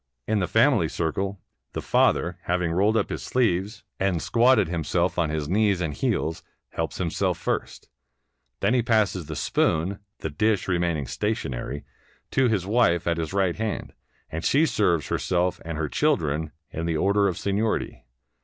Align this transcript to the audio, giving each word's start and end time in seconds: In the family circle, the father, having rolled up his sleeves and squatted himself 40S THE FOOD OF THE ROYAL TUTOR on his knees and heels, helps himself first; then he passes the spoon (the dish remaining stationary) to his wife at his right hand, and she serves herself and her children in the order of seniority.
In 0.25 0.39
the 0.39 0.47
family 0.47 0.87
circle, 0.89 1.39
the 1.73 1.79
father, 1.83 2.39
having 2.45 2.71
rolled 2.71 2.97
up 2.97 3.09
his 3.11 3.21
sleeves 3.21 3.83
and 3.99 4.19
squatted 4.19 4.67
himself 4.67 5.11
40S 5.11 5.13
THE 5.13 5.13
FOOD 5.13 5.13
OF 5.13 5.15
THE 5.15 5.25
ROYAL 5.27 5.27
TUTOR 5.27 5.31
on 5.31 5.35
his 5.35 5.49
knees 5.77 5.81
and 5.81 5.93
heels, 5.93 6.43
helps 6.69 6.97
himself 6.97 7.37
first; 7.37 7.89
then 8.61 8.73
he 8.73 8.81
passes 8.81 9.27
the 9.27 9.35
spoon 9.35 9.99
(the 10.21 10.31
dish 10.31 10.67
remaining 10.67 11.05
stationary) 11.05 11.83
to 12.31 12.47
his 12.47 12.65
wife 12.65 13.05
at 13.05 13.17
his 13.17 13.31
right 13.31 13.55
hand, 13.55 13.93
and 14.31 14.43
she 14.43 14.65
serves 14.65 15.09
herself 15.09 15.61
and 15.63 15.77
her 15.77 15.87
children 15.87 16.51
in 16.71 16.87
the 16.87 16.97
order 16.97 17.27
of 17.27 17.37
seniority. 17.37 18.03